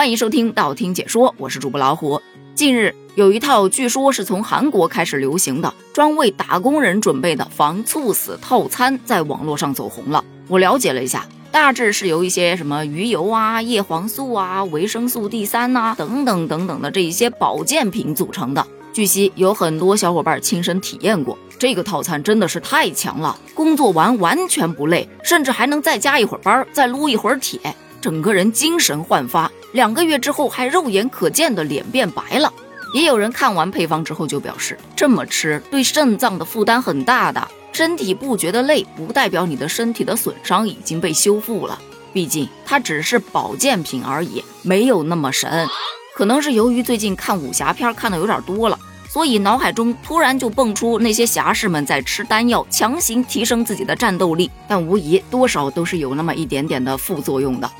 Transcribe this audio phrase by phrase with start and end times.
[0.00, 2.22] 欢迎收听道听解说，我是主播老虎。
[2.54, 10.24] 近日有一套据说是从韩国开始流行的，专为打工人准备的防猝死套餐，在网络上走红了。
[10.48, 18.66] 我了解了一下，大致是由一些什么鱼油啊、叶黄素啊、维生素 D 三呐等等等等的这一些保健品组成的。
[18.94, 27.60] 据悉，有很多小伙伴亲身体验过这个套餐，真的是太强了，工作完完全不累，甚至还能再加一会儿班，再撸一会儿铁。
[28.00, 32.52] 整个人精神焕发，两个月之后还肉眼可见的脸变白了。
[32.92, 41.78] 也有人看完配方之后就表示，这么吃对肾脏的负担很大的，身体不觉得累，不代表你的身体的损伤已经被修复了。
[42.12, 45.68] 毕竟它只是保健品而已，没有那么神。
[46.16, 48.76] 可能是由于最近看武侠片看的有点多了，
[49.08, 54.50] 所以脑海中突然就蹦出那些侠士们在吃丹药，强行提升自己的战斗力。
[54.66, 57.70] 但无疑多少都是有那么一点点的副作用的。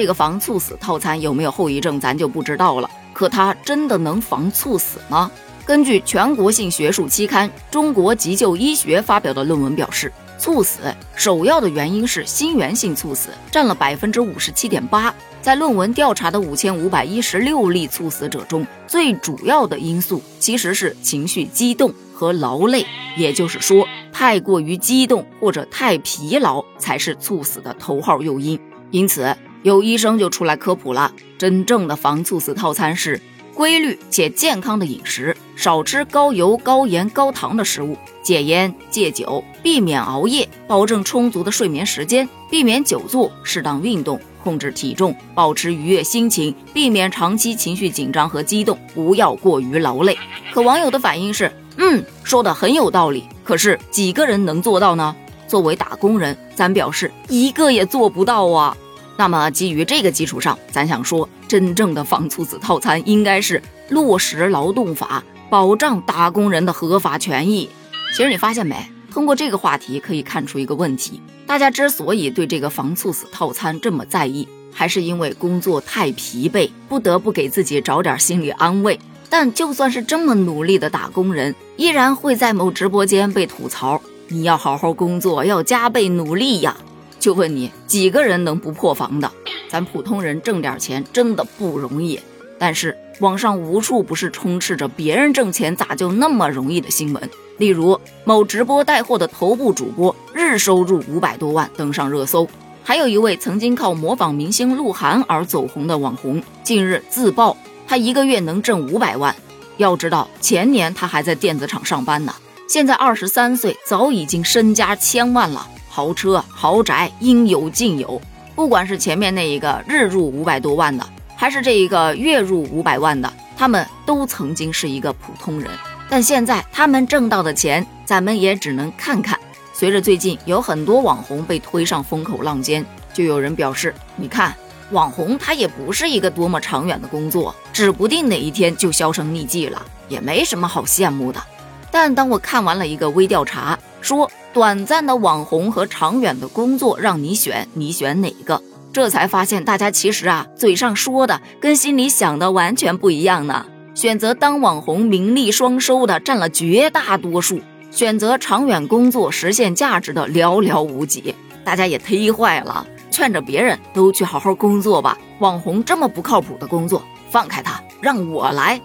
[0.00, 2.90] 这个防猝死套餐有没有后遗症，咱就不知道了。
[3.12, 5.30] 可它真的能防猝死吗？
[5.66, 10.78] 根据全国性学术期刊《中国急救医学》发表的论文表示，猝死
[11.14, 15.14] 首要的原因是心源性猝死，占了百分之五十七点八。
[15.42, 22.86] 在论文调查的五千五百一十六例猝死者中，最主要的因素其实是情绪激动和劳累，
[23.18, 28.58] 也就是说，太过于激动或者太疲劳才是猝死的头号诱因。
[28.90, 29.36] 因此。
[29.62, 33.20] 有医生就出来科普了，真正的防猝死套餐是
[33.54, 50.16] 规律且健康的饮食，少吃高油、高盐、高糖的食物，戒烟戒酒，避免熬夜，保证充足的睡眠时间，避免久坐，适当运动，控制体重，保持愉悦心情，避免长期情绪紧张和激动，不要过于劳累。
[50.54, 55.14] 可网友的反应是，嗯，说的很有道理，可是几个人能做到呢？
[55.46, 58.74] 作为打工人，咱表示一个也做不到啊。
[59.20, 67.68] 那么基于这个基础上，咱想说，真正的防猝死套餐应该是落实劳动法，保障打工人的合法权益。
[68.16, 68.74] 其实你发现没？
[69.12, 78.98] 通过这个话题可以看出一个问题：大家之所以对这个防猝死套餐这么在意，还是因为工作太疲惫，不得不给自己找点心理安慰。
[79.28, 86.74] 但就算是这么努力的打工人，依然会在某直播间被吐槽：你要好好工作，要加倍努力呀。
[87.20, 89.30] 就问你几个人能不破防的？
[89.68, 92.18] 咱普通人挣点钱真的不容易，
[92.58, 97.30] 但是网上无处不是充斥着别人挣钱咋就那么容易的新闻。
[97.58, 102.48] 例如某直播带货的头部主播日收入五百多万登上热搜，
[102.82, 107.54] 还有一位曾经靠模仿明星鹿晗而走红的网红，近日自曝
[107.86, 109.36] 他一个月能挣五百万。
[109.76, 112.34] 要知道前年他还在电子厂上班呢，
[112.66, 115.68] 现在二十三岁早已经身家千万了。
[115.92, 118.22] 豪车豪宅应有尽有，
[118.54, 125.68] 不管是前面那一个日入五百多万的，还是这一个月入五百万的，他们都曾经是一个普通人。
[126.08, 129.36] 但现在他们挣到的钱，咱们也只能看看。
[129.72, 134.54] 随着最近有很多网红被推上风口浪尖，就有人表示：你看，
[134.92, 141.42] 网红他也不是一个多么长远的工作，指不定哪一天就销声匿迹了，也没什么好羡慕的。
[141.90, 144.30] 但当我看完了一个微调查，说。
[144.52, 148.60] 短暂的网红和长远的工作让你选，你选哪个？
[148.92, 153.66] 这才发现大家其实啊，嘴上说的跟心里想的完全不一样呢。
[153.94, 157.60] 选择当网红名利双收的占了绝大多数，
[157.92, 161.32] 选择长远工作实现价值的寥寥无几。
[161.62, 165.16] 大家也忒坏了，劝着别人都去好好工作吧。
[165.38, 167.00] 网红这么不靠谱的工作，
[167.30, 168.80] 放开他，让我来。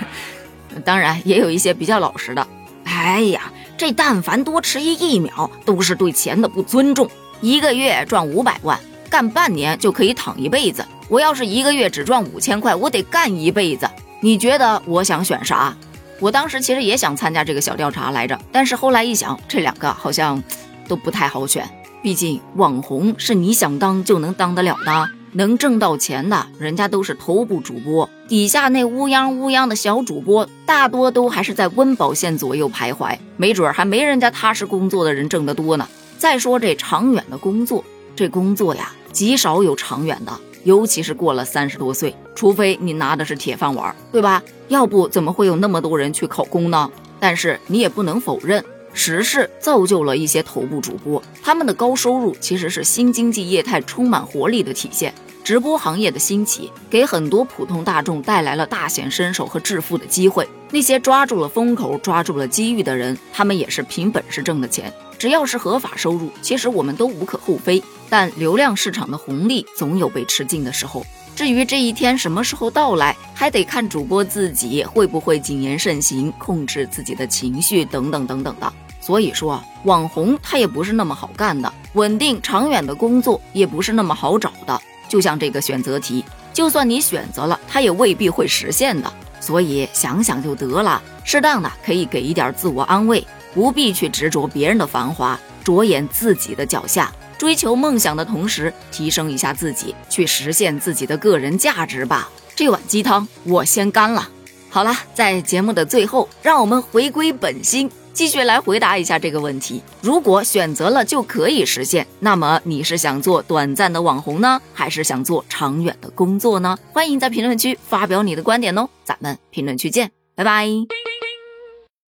[0.84, 2.46] 当然，也有一些比较老实的。
[2.84, 3.50] 哎呀。
[3.76, 7.08] 这但凡多迟疑一秒，都是对钱的不尊重。
[7.40, 8.78] 一个月赚五百万，
[9.10, 10.84] 干半年就可以躺一辈子。
[11.08, 13.88] 我要是一个月只赚五千块，我得干一辈子。
[14.20, 15.76] 你觉得我想选啥？
[16.20, 20.42] 我当时其实也想参加这个小调查来着，但是后来一想，这两个好像
[20.88, 21.68] 都不太好选。
[22.02, 25.08] 毕竟网红是你想当就能当得了的。
[25.34, 35.88] 能挣到钱的，人家都是头部主播，底下那乌泱乌泱的小主播，大多都还是在温饱线左右徘徊，没准还没人家踏实工作的人挣得多呢。
[36.18, 37.84] 再说这长远的工作，
[38.14, 40.32] 这工作呀，极少有长远的，
[40.62, 44.40] 尤其是过了三十多岁，除非你拿的是铁饭碗，对吧？
[44.68, 46.88] 要不怎么会有那么多人去考公呢？
[47.18, 55.12] 但是你也不能否认，时势造就了一些头部主播，他们的高收入其实是新经济业态充满活力的体现。
[55.44, 60.48] 直播行业的兴起，给很多普通大众带来了大显身手和致富的机会。
[60.70, 64.90] 那些抓住了风口、抓住了机遇的人，他们也是凭本事挣的钱。
[65.18, 67.82] 只要是合法收入，其实我们都无可厚非。
[68.08, 71.04] 但流量市场的红利总有被吃尽的时候。
[71.36, 78.72] 至于这一天什么时候到来，还得看主播自己会不会谨言慎行，控制自己的情绪等等等等的。
[78.98, 84.80] 所以说，网红他也不是那么好干的，稳定长远的工作也不是那么好找的。
[85.08, 89.12] 就像这个选择题，就算你选择了，它也未必会实现的。
[89.40, 97.12] 所以想想就得了，适当的可以给一点自我安慰，不必去执着别人的繁华，着眼自己的脚下。
[97.36, 102.30] 追求梦想的同时，提升一下自己，去实现自己的个人价值吧。
[102.54, 104.28] 这碗鸡汤我先干了。
[104.70, 116.78] 好了，在节目的最后，让我们回归本心，继续来回答一下这个问题：如果选择了就可以实现，那么你是想做短暂的网红呢，还是想做长远的工作呢？
[116.92, 118.88] 欢迎在评论区发表你的观点哦。
[119.04, 121.13] 咱们评论区见，拜拜。